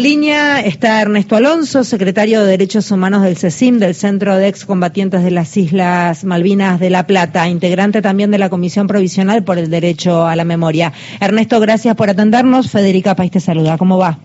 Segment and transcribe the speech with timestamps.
[0.00, 5.30] línea está Ernesto Alonso, secretario de Derechos Humanos del CECIM, del Centro de Excombatientes de
[5.30, 10.26] las Islas Malvinas de La Plata, integrante también de la Comisión Provisional por el Derecho
[10.26, 10.92] a la Memoria.
[11.20, 12.70] Ernesto, gracias por atendernos.
[12.70, 13.76] Federica País te saluda.
[13.76, 14.18] ¿Cómo va?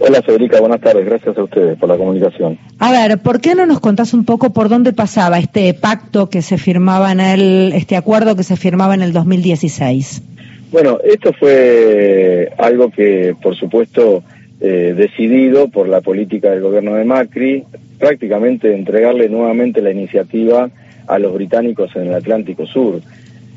[0.00, 1.04] Hola Federica, buenas tardes.
[1.04, 2.58] Gracias a ustedes por la comunicación.
[2.78, 6.40] A ver, ¿por qué no nos contás un poco por dónde pasaba este pacto que
[6.40, 10.22] se firmaba en el, este acuerdo que se firmaba en el 2016?
[10.70, 14.22] Bueno, esto fue algo que, por supuesto,
[14.60, 17.64] eh, decidido por la política del gobierno de Macri,
[17.98, 20.70] prácticamente entregarle nuevamente la iniciativa
[21.06, 23.00] a los británicos en el Atlántico Sur.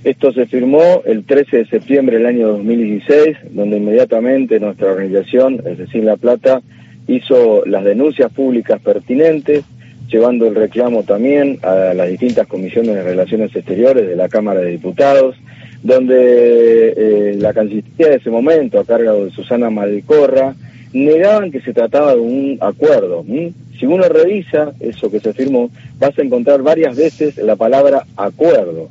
[0.04, 5.78] Esto se firmó el 13 de septiembre del año 2016, donde inmediatamente nuestra organización, es
[5.78, 6.62] decir, La Plata,
[7.08, 9.64] hizo las denuncias públicas pertinentes,
[10.08, 14.72] llevando el reclamo también a las distintas comisiones de relaciones exteriores de la Cámara de
[14.72, 15.36] Diputados,
[15.84, 20.56] donde eh, la Cancillería de ese momento, a cargo de Susana Malcorra,
[20.94, 23.26] negaban que se trataba de un acuerdo.
[23.80, 28.90] Si uno revisa eso que se firmó, vas a encontrar varias veces la palabra acuerdo.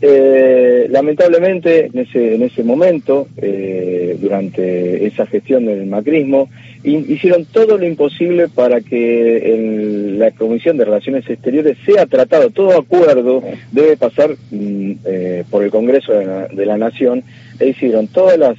[0.00, 6.50] Eh, lamentablemente, en ese, en ese momento, eh, durante esa gestión del macrismo,
[6.84, 12.50] hicieron todo lo imposible para que en la Comisión de Relaciones Exteriores sea tratado.
[12.50, 17.24] Todo acuerdo debe pasar mm, eh, por el Congreso de la, Nación
[17.58, 18.56] e hicieron todas las,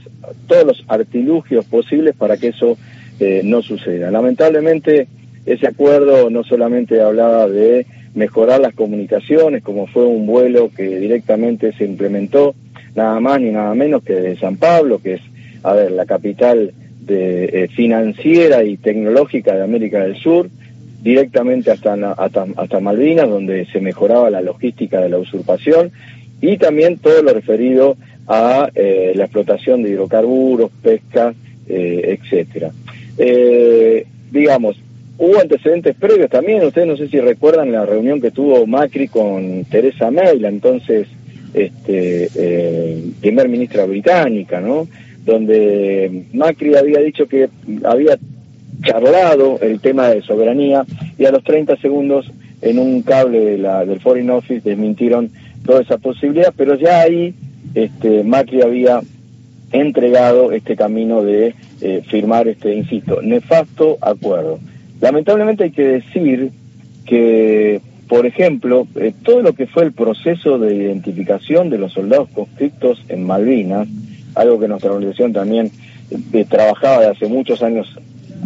[0.47, 2.77] todos los artilugios posibles para que eso
[3.43, 4.11] no suceda.
[4.11, 5.07] Lamentablemente,
[5.45, 11.73] ese acuerdo no solamente hablaba de mejorar las comunicaciones, como fue un vuelo que directamente
[11.73, 12.55] se implementó,
[12.95, 15.21] nada más ni nada menos que de San Pablo, que es,
[15.63, 16.73] a ver, la capital
[17.07, 20.49] eh, financiera y tecnológica de América del Sur,
[21.05, 25.91] directamente hasta, hasta, Malvinas, donde se mejoraba la logística de la usurpación,
[26.41, 27.95] y también todo lo referido
[28.27, 31.31] a eh, la explotación de hidrocarburos, pesca,
[31.69, 32.71] eh, etcétera.
[33.19, 34.77] Eh, digamos,
[35.17, 39.63] Hubo antecedentes previos también, ustedes no sé si recuerdan la reunión que tuvo Macri con
[39.63, 41.07] Teresa May, la entonces
[41.53, 42.29] este,
[43.21, 44.89] primer ministra británica, ¿no?
[45.25, 47.49] Donde Macri había dicho que
[47.83, 48.17] había
[48.83, 50.85] charlado el tema de soberanía
[51.17, 52.31] y a los 30 segundos
[52.61, 55.29] en un cable de la, del Foreign Office desmintieron
[55.65, 57.33] toda esa posibilidad, pero ya ahí
[57.73, 59.01] este, Macri había
[59.71, 64.59] entregado este camino de eh, firmar este, insisto, nefasto acuerdo.
[65.01, 66.51] Lamentablemente hay que decir
[67.05, 72.29] que, por ejemplo, eh, todo lo que fue el proceso de identificación de los soldados
[72.29, 73.87] conscriptos en Malvinas,
[74.35, 75.71] algo que nuestra organización también
[76.11, 77.87] eh, trabajaba de hace muchos años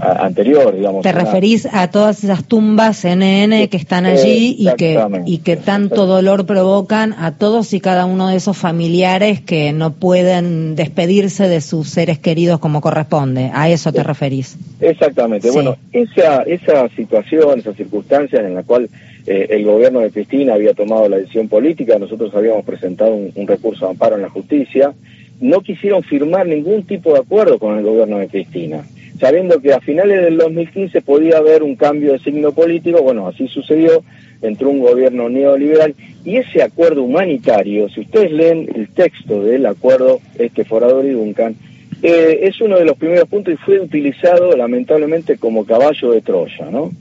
[0.02, 1.04] anterior, digamos.
[1.04, 6.06] Te referís a todas esas tumbas NN que están allí y que, y que tanto
[6.06, 11.62] dolor provocan a todos y cada uno de esos familiares que no pueden despedirse de
[11.62, 13.52] sus seres queridos como corresponde.
[13.54, 14.58] A eso te referís.
[14.80, 15.52] Exactamente.
[15.52, 18.90] Bueno, esa, esa situación, esa circunstancia en la cual
[19.28, 23.86] eh, el gobierno de Cristina había tomado la decisión política, nosotros habíamos presentado un recurso
[23.86, 24.94] de amparo en la justicia,
[25.40, 28.84] no quisieron firmar ningún tipo de acuerdo con el gobierno de Cristina
[29.20, 33.48] sabiendo que a finales del 2015 podía haber un cambio de signo político, bueno, así
[33.48, 34.04] sucedió,
[34.42, 40.22] entró un gobierno neoliberal y ese acuerdo humanitario, si ustedes leen el texto del acuerdo
[40.38, 41.56] este Forador y Duncan,
[42.02, 46.70] eh, es uno de los primeros puntos y fue utilizado lamentablemente como caballo de Troya,
[46.72, 46.92] ¿no?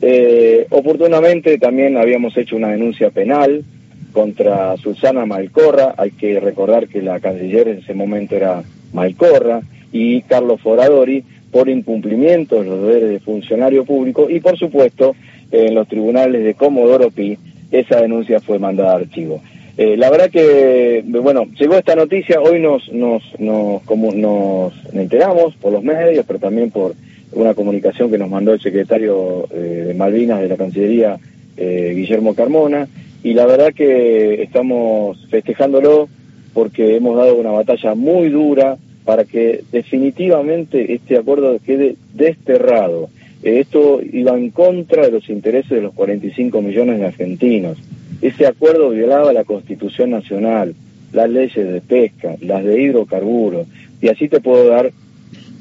[0.00, 3.64] Eh, oportunamente también habíamos hecho una denuncia penal
[4.12, 9.60] contra Susana Malcorra, hay que recordar que la canciller en ese momento era Malcorra,
[9.92, 15.14] y Carlos Foradori, por incumplimiento de los deberes de funcionario público y por supuesto
[15.50, 17.38] en los tribunales de Comodoro Pi
[17.70, 19.40] esa denuncia fue mandada a archivo.
[19.76, 25.72] Eh, la verdad que, bueno, llegó esta noticia, hoy nos, nos, nos, nos enteramos por
[25.72, 26.94] los medios, pero también por
[27.32, 31.18] una comunicación que nos mandó el secretario eh, de Malvinas de la Cancillería,
[31.56, 32.88] eh, Guillermo Carmona,
[33.22, 36.08] y la verdad que estamos festejándolo
[36.52, 43.08] porque hemos dado una batalla muy dura, para que definitivamente este acuerdo quede desterrado.
[43.42, 47.78] Eh, esto iba en contra de los intereses de los 45 millones de argentinos.
[48.20, 50.74] Ese acuerdo violaba la Constitución Nacional,
[51.14, 53.66] las leyes de pesca, las de hidrocarburos,
[54.02, 54.90] y así te puedo dar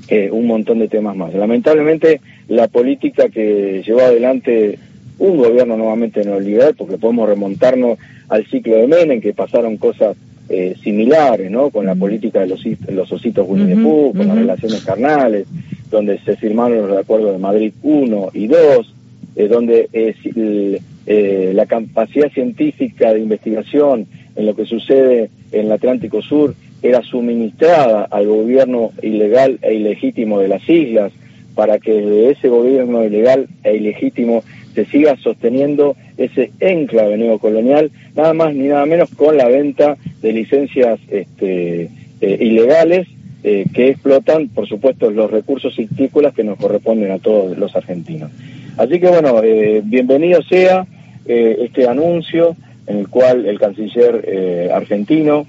[0.09, 1.33] eh, un montón de temas más.
[1.33, 2.19] Lamentablemente,
[2.50, 4.77] la política que llevó adelante
[5.19, 7.98] un gobierno nuevamente neoliberal, porque podemos remontarnos
[8.30, 10.16] al ciclo de Menem, que pasaron cosas
[10.50, 11.69] eh, similares, ¿no?
[11.69, 15.46] Con la política de los, los ositos Winnie Pooh, con las relaciones carnales,
[15.90, 18.94] donde se firmaron los acuerdos de Madrid 1 y 2,
[19.36, 26.22] eh, donde eh, la capacidad científica de investigación en lo que sucede en el Atlántico
[26.22, 31.12] Sur era suministrada al gobierno ilegal e ilegítimo de las islas,
[31.57, 34.44] para que de ese gobierno ilegal e ilegítimo
[34.75, 40.33] se siga sosteniendo ese enclave neocolonial, nada más ni nada menos con la venta de
[40.33, 41.89] licencias este,
[42.21, 43.07] eh, ilegales
[43.44, 48.30] eh, que explotan, por supuesto, los recursos silvícolas que nos corresponden a todos los argentinos.
[48.77, 50.86] Así que bueno, eh, bienvenido sea
[51.25, 52.56] este anuncio
[52.86, 55.45] en el cual el canciller argentino,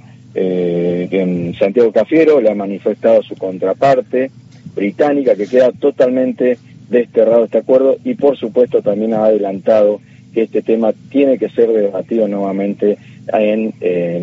[1.56, 4.32] Santiago Cafiero, le ha manifestado su contraparte
[4.78, 6.58] británica, que queda totalmente
[6.88, 10.00] desterrado este acuerdo y por supuesto también ha adelantado
[10.32, 12.96] que este tema tiene que ser debatido nuevamente
[13.32, 13.75] en,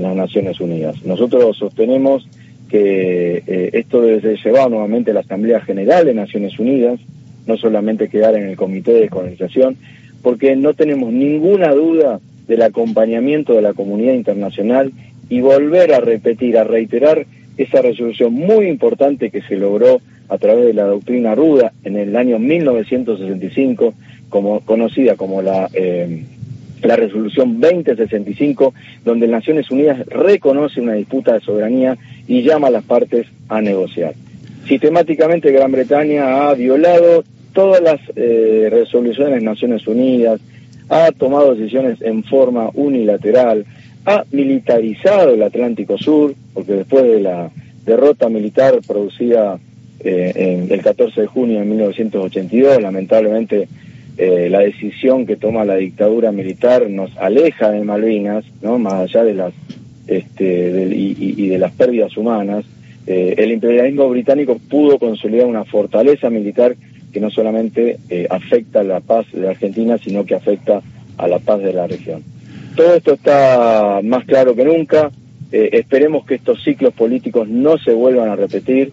[0.01, 1.03] las Naciones Unidas.
[1.05, 2.27] Nosotros sostenemos
[2.69, 6.99] que eh, esto debe ser llevado nuevamente a la Asamblea General de Naciones Unidas,
[7.45, 9.77] no solamente quedar en el Comité de Descolonización,
[10.23, 14.91] porque no tenemos ninguna duda del acompañamiento de la comunidad internacional
[15.29, 17.25] y volver a repetir, a reiterar
[17.57, 22.15] esa resolución muy importante que se logró a través de la doctrina ruda en el
[22.15, 23.93] año 1965,
[24.29, 26.23] como, conocida como la, eh,
[26.81, 28.73] la resolución 2065,
[29.03, 34.13] donde Naciones Unidas reconoce una disputa de soberanía y llama a las partes a negociar.
[34.67, 37.23] Sistemáticamente Gran Bretaña ha violado
[37.53, 40.41] todas las eh, resoluciones de Naciones Unidas,
[40.89, 43.65] ha tomado decisiones en forma unilateral,
[44.05, 47.49] ha militarizado el Atlántico Sur, porque después de la
[47.85, 49.59] derrota militar producida
[49.99, 52.81] eh, el 14 de junio de 1982.
[52.81, 53.67] Lamentablemente,
[54.17, 58.77] eh, la decisión que toma la dictadura militar nos aleja de Malvinas, ¿no?
[58.77, 59.53] más allá de las
[60.07, 62.65] este, y, de las pérdidas humanas.
[63.07, 66.75] Eh, el imperialismo británico pudo consolidar una fortaleza militar
[67.11, 67.97] que no solamente
[68.29, 70.81] afecta a la paz de Argentina, sino que afecta
[71.17, 72.23] a la paz de la región.
[72.75, 75.11] Todo esto está más claro que nunca.
[75.49, 78.91] esperemos que estos ciclos políticos no se vuelvan a repetir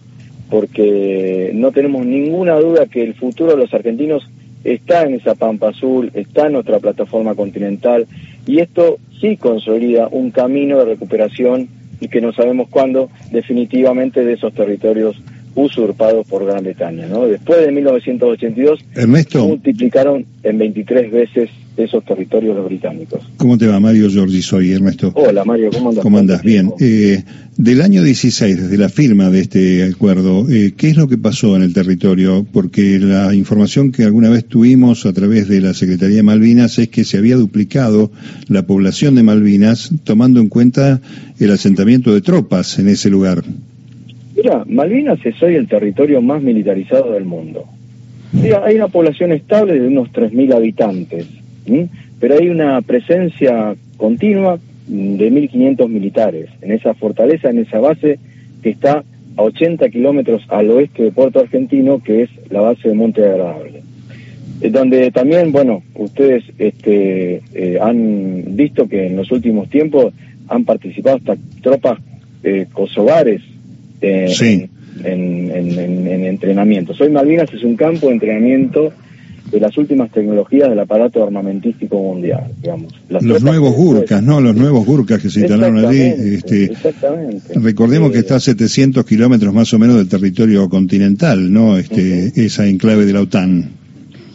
[0.53, 4.29] porque no tenemos ninguna duda que el futuro de los argentinos
[4.63, 8.05] está en esa Pampa Azul, está en nuestra plataforma continental,
[8.45, 11.69] y esto sí consolida un camino de recuperación
[11.99, 15.19] y que no sabemos cuándo definitivamente de esos territorios
[15.55, 17.07] usurpados por Gran Bretaña.
[17.07, 17.25] ¿no?
[17.25, 19.47] Después de 1982 Ernesto.
[19.47, 23.21] multiplicaron en 23 veces esos territorios los británicos.
[23.37, 24.41] ¿Cómo te va, Mario Giorgi?
[24.41, 25.11] Soy Ernesto.
[25.15, 26.03] Hola, Mario, ¿cómo andas?
[26.03, 26.43] ¿Cómo andas?
[26.43, 26.71] Bien.
[26.79, 27.23] Eh,
[27.57, 31.55] del año 16, desde la firma de este acuerdo, eh, ¿qué es lo que pasó
[31.55, 32.45] en el territorio?
[32.51, 36.89] Porque la información que alguna vez tuvimos a través de la Secretaría de Malvinas es
[36.89, 38.11] que se había duplicado
[38.47, 41.01] la población de Malvinas tomando en cuenta
[41.39, 43.43] el asentamiento de tropas en ese lugar.
[44.35, 47.65] Mira, Malvinas es hoy el territorio más militarizado del mundo.
[48.63, 51.42] hay una población estable de unos 3.000 habitantes
[52.19, 58.19] pero hay una presencia continua de 1.500 militares en esa fortaleza, en esa base
[58.61, 59.03] que está
[59.35, 63.81] a 80 kilómetros al oeste de Puerto Argentino, que es la base de Monte Agradable.
[64.61, 70.13] Eh, donde también, bueno, ustedes este, eh, han visto que en los últimos tiempos
[70.47, 71.99] han participado hasta tropas
[72.43, 73.41] eh, kosovares
[74.01, 74.69] en,
[75.03, 76.93] en, en, en entrenamiento.
[76.99, 78.93] Hoy Malvinas es un campo de entrenamiento
[79.53, 82.91] de las últimas tecnologías del aparato armamentístico mundial, digamos.
[83.07, 84.41] los nuevos Gurkas, ¿no?
[84.41, 86.01] Los nuevos Gurkas que se instalaron allí.
[86.01, 87.53] Este, exactamente.
[87.59, 91.77] Recordemos que está a 700 kilómetros más o menos del territorio continental, ¿no?
[91.77, 93.69] Este, Esa enclave de la OTAN.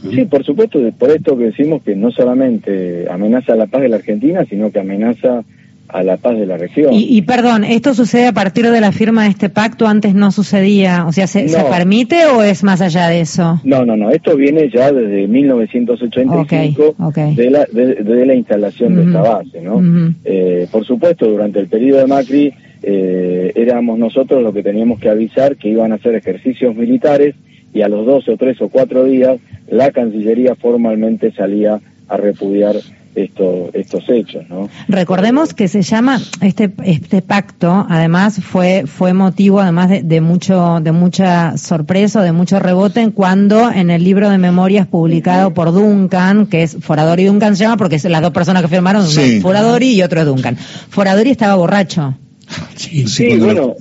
[0.09, 3.96] Sí, por supuesto, por esto que decimos que no solamente amenaza la paz de la
[3.96, 5.43] Argentina, sino que amenaza
[5.88, 6.90] a la paz de la región.
[6.92, 9.86] Y, perdón, ¿esto sucede a partir de la firma de este pacto?
[9.86, 11.06] ¿Antes no sucedía?
[11.06, 13.60] O sea, ¿se, permite o es más allá de eso?
[13.64, 14.10] No, no, no.
[14.10, 16.94] Esto viene ya desde 1985
[17.34, 19.82] De, la, de, la instalación de esta base, ¿no?
[20.24, 22.52] Eh, por supuesto, durante el periodo de Macri
[22.82, 27.34] eh, éramos nosotros los que teníamos que avisar que iban a hacer ejercicios militares
[27.72, 32.76] y a los dos o tres o cuatro días la Cancillería formalmente salía a repudiar
[33.25, 34.69] estos hechos, ¿no?
[34.89, 40.93] Recordemos que se llama este este pacto, además fue fue motivo además de, mucho de
[40.93, 46.46] mucha sorpresa, de mucho rebote en cuando en el libro de memorias publicado por Duncan,
[46.46, 49.06] que es Foradori y Duncan se llama porque es las dos personas que firmaron,
[49.43, 50.56] Foradori y otro es Duncan.
[50.56, 52.15] Foradori estaba borracho.
[52.76, 53.74] Sí, sí, bueno.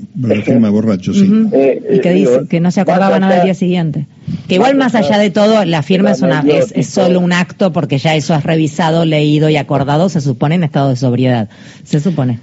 [0.43, 1.29] firma borracho, sí.
[1.53, 4.05] Eh, y que dice que no se acordaba nada del día siguiente.
[4.47, 7.97] Que igual más allá de todo, la firma es, una, es, solo un acto porque
[7.97, 11.49] ya eso has revisado, leído y acordado, se supone en estado de sobriedad.
[11.83, 12.39] Se supone.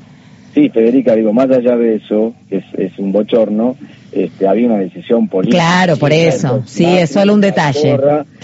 [0.55, 3.77] Sí, Federica, digo, más allá de eso, que es, es un bochorno,
[4.13, 5.59] este, había una decisión política.
[5.59, 6.63] Claro, por eso.
[6.67, 7.99] Sí, es solo un detalle.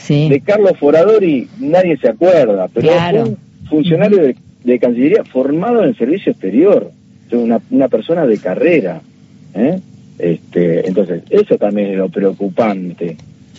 [0.08, 5.90] De Carlos Foradori nadie se acuerda, pero es un funcionario de, de Cancillería formado en
[5.90, 6.90] el servicio exterior
[7.36, 9.00] una, una persona de carrera.
[9.54, 9.78] ¿eh?
[10.18, 13.16] Este, entonces, eso también es lo preocupante.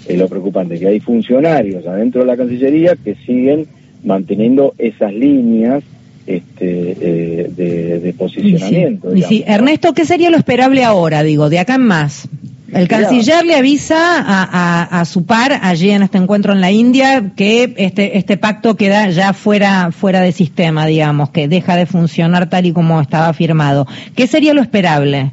[0.07, 3.67] eh, lo preocupante, que hay funcionarios adentro de la Cancillería que siguen
[4.03, 5.83] manteniendo esas líneas
[6.25, 9.11] este, eh, de, posicionamiento.
[9.27, 12.27] Sí, Ernesto, ¿qué sería lo esperable ahora, digo, de acá en más?
[12.73, 17.73] El canciller le avisa a, su par allí en este encuentro en la India que
[17.77, 22.65] este, este pacto queda ya fuera, fuera de sistema, digamos, que deja de funcionar tal
[22.65, 23.87] y como estaba firmado.
[24.15, 25.31] ¿Qué sería lo esperable?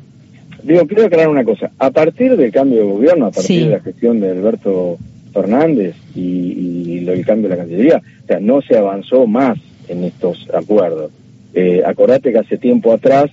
[0.62, 1.70] Digo, quiero aclarar una cosa.
[1.78, 4.98] A partir del cambio de gobierno, a partir de la gestión de Alberto
[5.32, 10.04] Fernández y, y el cambio de la Cancillería, o sea, no se avanzó más en
[10.04, 11.12] estos acuerdos.
[11.54, 13.30] Eh, acordate que hace tiempo atrás,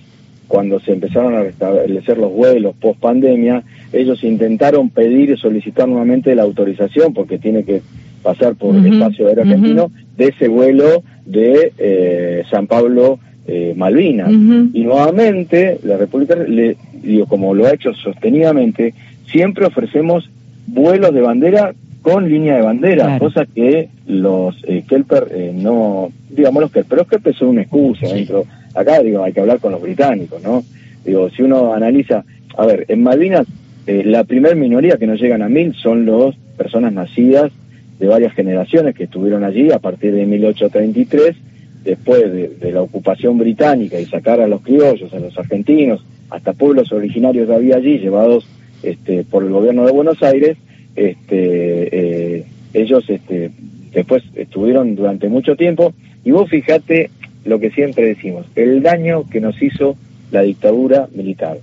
[0.48, 3.62] cuando se empezaron a restablecer los vuelos post pandemia,
[3.92, 7.82] ellos intentaron pedir y solicitar nuevamente la autorización, porque tiene que
[8.22, 14.30] pasar por el espacio aéreo argentino, de ese vuelo de eh, San Pablo eh, Malvinas.
[14.30, 18.94] Y nuevamente la República, le, digo, como lo ha hecho sostenidamente,
[19.30, 20.28] siempre ofrecemos
[20.66, 26.62] vuelos de bandera con línea de bandera, cosa que los eh, Kelper eh, no, digamos
[26.62, 28.44] los Kelper, los Kelper son una excusa dentro,
[28.76, 30.62] acá digo, hay que hablar con los británicos, ¿no?
[31.04, 32.24] Digo, si uno analiza,
[32.56, 33.46] a ver, en Malvinas
[33.86, 37.52] eh, la primer minoría que no llegan a mil son las personas nacidas
[37.98, 41.36] de varias generaciones que estuvieron allí a partir de 1833,
[41.84, 46.90] después de, la ocupación británica y sacar a los criollos, a los argentinos, hasta pueblos
[46.92, 48.46] originarios había allí, llevados
[48.82, 50.58] este, por el gobierno de Buenos Aires,
[50.96, 53.52] este, eh, ellos este,
[53.92, 57.10] después estuvieron durante mucho tiempo y vos fijate
[57.46, 59.96] lo que siempre decimos, el daño que nos hizo
[60.30, 61.58] la dictadura militar.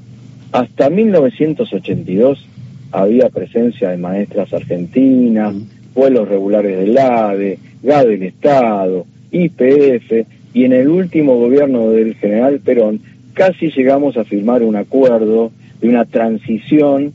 [0.52, 2.48] Hasta 1982
[2.92, 5.56] había presencia de maestras argentinas,
[5.94, 12.60] vuelos regulares del ADE, GA del Estado, IPF, y en el último gobierno del general
[12.60, 13.02] Perón
[13.34, 17.14] casi llegamos a firmar un acuerdo de una transición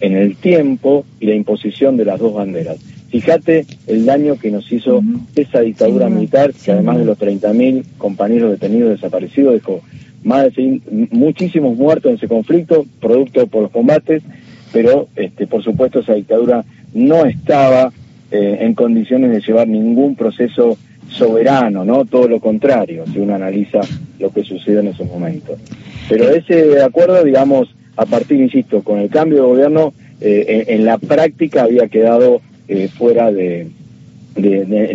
[0.00, 2.78] en el tiempo y la imposición de las dos banderas.
[3.16, 5.02] Fíjate el daño que nos hizo
[5.34, 9.80] esa dictadura militar, que además de los 30.000 compañeros detenidos desaparecidos, dejó
[10.22, 10.82] más de
[11.12, 14.22] muchísimos muertos en ese conflicto, producto por los combates,
[14.70, 17.90] pero este, por supuesto esa dictadura no estaba
[18.30, 20.76] eh, en condiciones de llevar ningún proceso
[21.08, 22.04] soberano, ¿no?
[22.04, 23.80] Todo lo contrario, si uno analiza
[24.18, 25.58] lo que sucedió en esos momentos.
[26.06, 30.98] Pero ese acuerdo, digamos, a partir, insisto, con el cambio de gobierno, eh, en, la
[30.98, 33.68] práctica había quedado eh, fuera de,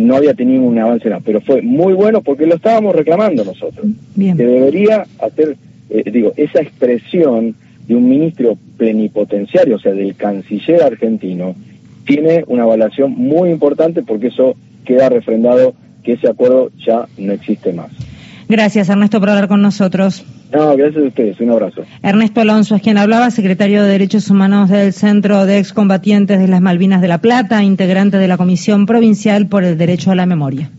[0.00, 3.86] no había tenido un avance nada, pero fue muy bueno porque lo estábamos reclamando nosotros.
[4.16, 5.56] Que debería hacer,
[5.90, 7.54] eh, digo, esa expresión
[7.86, 11.54] de un ministro plenipotenciario, o sea, del canciller argentino,
[12.04, 17.72] tiene una evaluación muy importante porque eso queda refrendado que ese acuerdo ya no existe
[17.72, 17.90] más.
[18.48, 20.24] Gracias, Ernesto, por hablar con nosotros.
[20.52, 21.40] No, gracias a ustedes.
[21.40, 21.82] Un abrazo.
[22.02, 26.60] Ernesto Alonso es quien hablaba, secretario de Derechos Humanos del Centro de Excombatientes de las
[26.60, 30.70] Malvinas de la Plata, integrante de la Comisión Provincial por el Derecho a la Memoria.